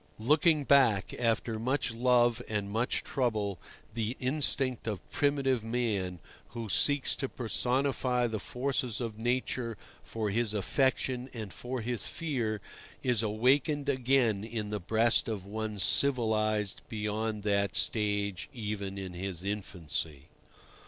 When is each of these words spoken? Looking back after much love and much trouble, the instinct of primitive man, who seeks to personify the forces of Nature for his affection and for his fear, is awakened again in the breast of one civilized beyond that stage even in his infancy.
Looking 0.17 0.63
back 0.63 1.13
after 1.19 1.59
much 1.59 1.91
love 1.93 2.41
and 2.49 2.71
much 2.71 3.03
trouble, 3.03 3.59
the 3.93 4.17
instinct 4.19 4.87
of 4.87 5.07
primitive 5.11 5.63
man, 5.63 6.17
who 6.55 6.69
seeks 6.69 7.15
to 7.17 7.29
personify 7.29 8.25
the 8.25 8.39
forces 8.39 8.99
of 8.99 9.19
Nature 9.19 9.77
for 10.01 10.31
his 10.31 10.55
affection 10.55 11.29
and 11.35 11.53
for 11.53 11.81
his 11.81 12.07
fear, 12.07 12.61
is 13.03 13.21
awakened 13.21 13.89
again 13.89 14.43
in 14.43 14.71
the 14.71 14.79
breast 14.79 15.27
of 15.27 15.45
one 15.45 15.77
civilized 15.77 16.81
beyond 16.89 17.43
that 17.43 17.75
stage 17.75 18.49
even 18.51 18.97
in 18.97 19.13
his 19.13 19.43
infancy. 19.43 20.29